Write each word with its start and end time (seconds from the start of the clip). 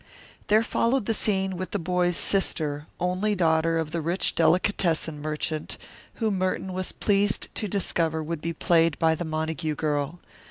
There 0.47 0.63
followed 0.63 1.05
the 1.05 1.13
scene 1.13 1.57
with 1.57 1.69
the 1.69 1.77
boy's 1.77 2.17
sister, 2.17 2.87
only 2.99 3.35
daughter 3.35 3.77
of 3.77 3.91
the 3.91 4.01
rich 4.01 4.33
delicatessen 4.33 5.21
merchant, 5.21 5.77
who 6.15 6.31
Merton 6.31 6.73
was 6.73 6.91
pleased 6.91 7.49
to 7.53 7.67
discover 7.67 8.23
would 8.23 8.41
be 8.41 8.51
played 8.51 8.97
by 8.97 9.13
the 9.13 9.25
Montague 9.25 9.75
girl. 9.75 10.19